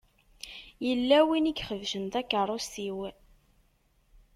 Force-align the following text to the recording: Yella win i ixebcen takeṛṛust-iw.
Yella 0.85 1.19
win 1.27 1.49
i 1.51 1.53
ixebcen 1.53 2.05
takeṛṛust-iw. 2.13 2.99